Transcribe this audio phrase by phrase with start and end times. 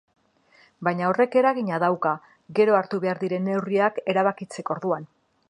[0.87, 2.13] Baina horrek eragina dauka
[2.61, 5.09] gero hartu behar diren neurriak erabakitzeko orduan.